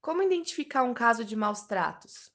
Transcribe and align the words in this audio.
Como 0.00 0.22
identificar 0.22 0.84
um 0.84 0.94
caso 0.94 1.24
de 1.24 1.34
maus 1.34 1.62
tratos? 1.62 2.32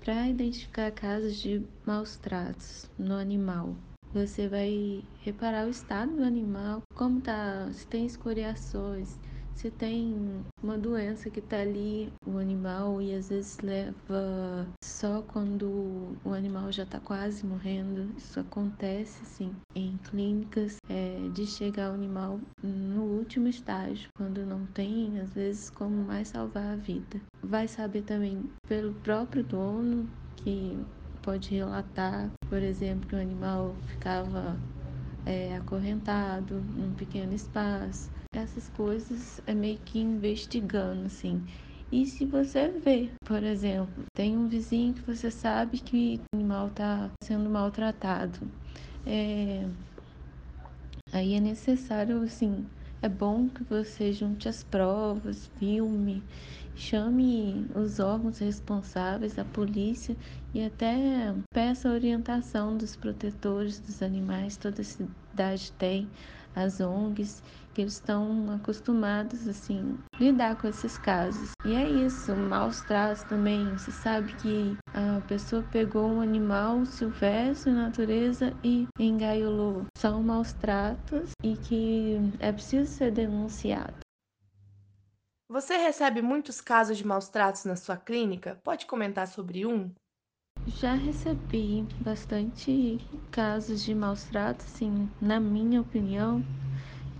Para 0.00 0.28
identificar 0.28 0.90
casos 0.92 1.36
de 1.36 1.64
maus 1.86 2.16
tratos 2.16 2.90
no 2.98 3.14
animal, 3.14 3.76
você 4.12 4.48
vai 4.48 5.02
reparar 5.20 5.66
o 5.66 5.70
estado 5.70 6.16
do 6.16 6.24
animal, 6.24 6.82
como 6.94 7.20
tá, 7.20 7.70
se 7.72 7.86
tem 7.86 8.06
escoriações, 8.06 9.18
se 9.54 9.70
tem 9.70 10.42
uma 10.62 10.76
doença 10.76 11.30
que 11.30 11.40
tá 11.40 11.58
ali, 11.58 12.12
o 12.26 12.38
animal, 12.38 13.00
e 13.00 13.14
às 13.14 13.28
vezes 13.28 13.58
leva 13.60 14.66
só 14.82 15.22
quando 15.22 16.16
o 16.24 16.32
animal 16.32 16.72
já 16.72 16.84
tá 16.84 16.98
quase 17.00 17.46
morrendo. 17.46 18.12
Isso 18.16 18.40
acontece, 18.40 19.24
sim, 19.24 19.54
em 19.74 19.98
clínicas, 20.10 20.78
é, 20.88 21.28
de 21.32 21.46
chegar 21.46 21.90
o 21.90 21.94
animal 21.94 22.40
no 22.62 23.02
último 23.02 23.48
estágio, 23.48 24.08
quando 24.16 24.44
não 24.44 24.66
tem, 24.66 25.20
às 25.20 25.34
vezes, 25.34 25.70
como 25.70 25.96
mais 26.04 26.28
salvar 26.28 26.72
a 26.72 26.76
vida. 26.76 27.20
Vai 27.42 27.68
saber 27.68 28.02
também 28.02 28.42
pelo 28.68 28.92
próprio 28.94 29.44
dono, 29.44 30.08
que 30.36 30.76
pode 31.22 31.54
relatar, 31.54 32.30
por 32.48 32.62
exemplo, 32.62 33.08
que 33.08 33.14
o 33.14 33.20
animal 33.20 33.74
ficava 33.86 34.56
é, 35.24 35.56
acorrentado 35.56 36.60
num 36.76 36.92
pequeno 36.94 37.32
espaço. 37.32 38.10
Essas 38.34 38.66
coisas 38.70 39.42
é 39.46 39.52
meio 39.52 39.78
que 39.84 39.98
investigando, 39.98 41.04
assim. 41.04 41.44
E 41.90 42.06
se 42.06 42.24
você 42.24 42.68
vê, 42.68 43.10
por 43.26 43.42
exemplo, 43.42 44.04
tem 44.14 44.38
um 44.38 44.48
vizinho 44.48 44.94
que 44.94 45.02
você 45.02 45.30
sabe 45.30 45.78
que 45.78 46.18
o 46.32 46.36
animal 46.36 46.68
está 46.68 47.10
sendo 47.22 47.50
maltratado, 47.50 48.38
é... 49.06 49.68
aí 51.12 51.34
é 51.34 51.40
necessário, 51.40 52.22
assim, 52.22 52.64
é 53.02 53.08
bom 53.08 53.50
que 53.50 53.62
você 53.64 54.14
junte 54.14 54.48
as 54.48 54.62
provas, 54.62 55.50
filme, 55.58 56.22
chame 56.74 57.66
os 57.74 58.00
órgãos 58.00 58.38
responsáveis, 58.38 59.38
a 59.38 59.44
polícia 59.44 60.16
e 60.54 60.64
até 60.64 61.34
peça 61.52 61.90
orientação 61.90 62.78
dos 62.78 62.96
protetores 62.96 63.78
dos 63.78 64.02
animais. 64.02 64.56
Toda 64.56 64.82
cidade 64.82 65.70
tem 65.72 66.08
as 66.54 66.80
ONGs 66.80 67.42
que 67.74 67.80
eles 67.80 67.94
estão 67.94 68.52
acostumados 68.52 69.48
assim 69.48 69.98
lidar 70.20 70.56
com 70.56 70.68
esses 70.68 70.98
casos. 70.98 71.52
E 71.64 71.74
é 71.74 71.88
isso, 71.88 72.34
maus 72.36 72.80
tratos 72.82 73.22
também. 73.24 73.66
Você 73.76 73.90
sabe 73.90 74.32
que 74.34 74.76
a 74.94 75.20
pessoa 75.26 75.62
pegou 75.72 76.06
um 76.06 76.20
animal 76.20 76.84
silvestre 76.84 77.72
na 77.72 77.86
natureza 77.86 78.52
e 78.62 78.86
engaiolou. 78.98 79.86
São 79.96 80.22
maus 80.22 80.52
tratos 80.52 81.30
e 81.42 81.56
que 81.56 82.16
é 82.40 82.52
preciso 82.52 82.90
ser 82.90 83.10
denunciado. 83.10 83.94
Você 85.48 85.76
recebe 85.76 86.22
muitos 86.22 86.62
casos 86.62 86.96
de 86.96 87.06
maus 87.06 87.28
tratos 87.28 87.64
na 87.64 87.76
sua 87.76 87.96
clínica? 87.96 88.58
Pode 88.64 88.86
comentar 88.86 89.28
sobre 89.28 89.66
um? 89.66 89.92
Já 90.66 90.94
recebi 90.94 91.84
bastante 92.00 93.00
casos 93.32 93.84
de 93.84 93.92
maus 93.94 94.22
tratos, 94.24 94.66
sim, 94.66 95.08
na 95.20 95.40
minha 95.40 95.80
opinião, 95.80 96.44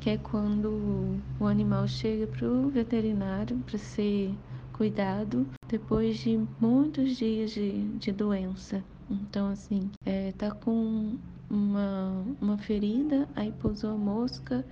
que 0.00 0.10
é 0.10 0.16
quando 0.16 1.20
o 1.40 1.46
animal 1.46 1.88
chega 1.88 2.26
para 2.26 2.48
o 2.48 2.70
veterinário 2.70 3.58
para 3.66 3.78
ser 3.78 4.32
cuidado 4.72 5.44
depois 5.68 6.18
de 6.18 6.38
muitos 6.60 7.16
dias 7.16 7.50
de, 7.50 7.82
de 7.98 8.12
doença. 8.12 8.82
Então, 9.10 9.48
assim, 9.48 9.90
é, 10.06 10.30
tá 10.32 10.52
com 10.52 11.16
uma, 11.50 12.24
uma 12.40 12.58
ferida, 12.58 13.28
aí 13.34 13.52
pousou 13.60 13.90
a 13.90 13.96
mosca, 13.98 14.64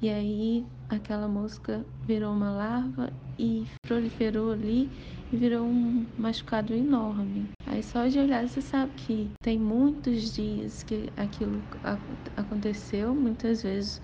e 0.00 0.08
aí 0.08 0.66
aquela 0.88 1.28
mosca 1.28 1.84
virou 2.06 2.32
uma 2.32 2.50
larva 2.50 3.12
e 3.38 3.66
proliferou 3.82 4.52
ali 4.52 4.90
e 5.32 5.36
virou 5.36 5.66
um 5.66 6.06
machucado 6.16 6.74
enorme. 6.74 7.48
Aí 7.66 7.82
só 7.82 8.06
de 8.06 8.18
olhar 8.18 8.48
você 8.48 8.60
sabe 8.60 8.92
que 8.94 9.30
tem 9.42 9.58
muitos 9.58 10.32
dias 10.34 10.82
que 10.82 11.12
aquilo 11.16 11.62
aconteceu, 12.36 13.14
muitas 13.14 13.62
vezes 13.62 14.00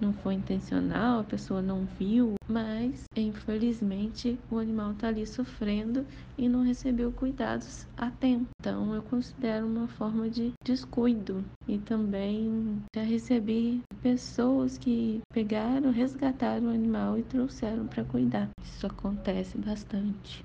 não 0.00 0.12
foi 0.12 0.34
intencional, 0.34 1.20
a 1.20 1.24
pessoa 1.24 1.62
não 1.62 1.84
viu, 1.98 2.34
mas 2.48 3.04
infelizmente 3.16 4.38
o 4.50 4.58
animal 4.58 4.92
está 4.92 5.08
ali 5.08 5.26
sofrendo 5.26 6.06
e 6.36 6.48
não 6.48 6.62
recebeu 6.62 7.12
cuidados 7.12 7.86
a 7.96 8.10
tempo. 8.10 8.46
Então 8.60 8.94
eu 8.94 9.02
considero 9.02 9.66
uma 9.66 9.88
forma 9.88 10.28
de 10.28 10.52
descuido 10.64 11.44
e 11.66 11.78
também 11.78 12.82
já 12.94 13.02
recebi 13.02 13.80
pessoas 14.02 14.76
que 14.76 15.20
pegaram, 15.32 15.90
resgataram 15.90 16.66
o 16.66 16.74
animal 16.74 17.18
e 17.18 17.22
trouxeram 17.22 17.86
para 17.86 18.04
cuidar. 18.04 18.48
Isso 18.62 18.86
acontece 18.86 19.56
bastante. 19.58 20.44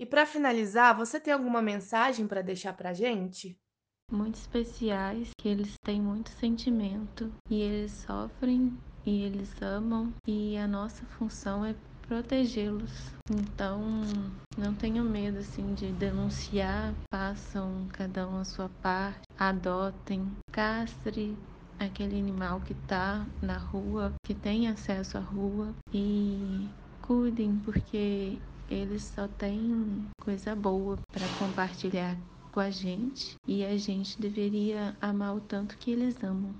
E 0.00 0.06
para 0.06 0.24
finalizar, 0.24 0.96
você 0.96 1.18
tem 1.18 1.34
alguma 1.34 1.60
mensagem 1.60 2.28
para 2.28 2.40
deixar 2.40 2.72
para 2.72 2.92
gente? 2.92 3.58
Muito 4.10 4.36
especiais, 4.36 5.30
que 5.38 5.48
eles 5.48 5.74
têm 5.84 6.00
muito 6.00 6.30
sentimento 6.30 7.30
e 7.50 7.60
eles 7.60 7.92
sofrem 7.92 8.76
e 9.04 9.22
eles 9.22 9.50
amam 9.62 10.12
e 10.26 10.56
a 10.56 10.66
nossa 10.66 11.04
função 11.06 11.64
é 11.64 11.74
protegê-los. 12.06 13.12
Então, 13.30 13.80
não 14.56 14.74
tenham 14.74 15.04
medo 15.04 15.38
assim 15.38 15.74
de 15.74 15.92
denunciar, 15.92 16.94
façam 17.12 17.86
cada 17.92 18.26
um 18.26 18.38
a 18.38 18.44
sua 18.44 18.70
parte, 18.82 19.20
adotem, 19.38 20.26
castre 20.50 21.36
aquele 21.78 22.18
animal 22.18 22.60
que 22.60 22.72
está 22.72 23.24
na 23.40 23.56
rua, 23.56 24.12
que 24.24 24.34
tem 24.34 24.68
acesso 24.68 25.16
à 25.16 25.20
rua 25.20 25.72
e 25.92 26.68
cuidem 27.02 27.56
porque 27.64 28.38
eles 28.68 29.02
só 29.02 29.28
têm 29.28 30.06
coisa 30.20 30.54
boa 30.54 30.98
para 31.12 31.26
compartilhar 31.38 32.16
com 32.48 32.60
a 32.60 32.70
gente 32.70 33.36
e 33.46 33.64
a 33.64 33.76
gente 33.76 34.20
deveria 34.20 34.96
amar 35.00 35.36
o 35.36 35.40
tanto 35.40 35.76
que 35.78 35.90
eles 35.90 36.22
amam. 36.22 36.54